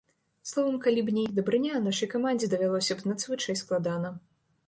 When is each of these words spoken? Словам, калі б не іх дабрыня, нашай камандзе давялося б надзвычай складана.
Словам, 0.51 0.77
калі 0.85 1.01
б 1.09 1.13
не 1.17 1.21
іх 1.27 1.33
дабрыня, 1.39 1.81
нашай 1.89 2.09
камандзе 2.15 2.49
давялося 2.55 2.93
б 3.01 3.07
надзвычай 3.13 3.55
складана. 3.65 4.09